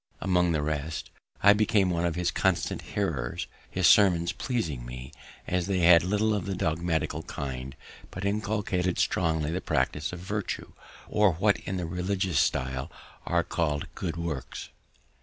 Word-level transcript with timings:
Among 0.19 0.51
the 0.51 0.63
rest, 0.63 1.11
I 1.43 1.53
became 1.53 1.91
one 1.91 2.05
of 2.07 2.15
his 2.15 2.31
constant 2.31 2.81
hearers, 2.81 3.45
his 3.69 3.85
sermons 3.85 4.31
pleasing 4.31 4.83
me, 4.83 5.11
as 5.45 5.67
they 5.67 5.81
had 5.81 6.01
little 6.01 6.33
of 6.33 6.47
the 6.47 6.55
dogmatical 6.55 7.21
kind, 7.21 7.75
but 8.09 8.25
inculcated 8.25 8.97
strongly 8.97 9.51
the 9.51 9.61
practice 9.61 10.11
of 10.11 10.17
virtue, 10.17 10.73
or 11.07 11.33
what 11.33 11.59
in 11.59 11.77
the 11.77 11.85
religious 11.85 12.39
stile 12.39 12.91
are 13.27 13.43
called 13.43 13.93
good 13.93 14.17
works. 14.17 14.69